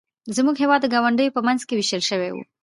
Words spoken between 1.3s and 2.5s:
په منځ کې ویشل شوی و.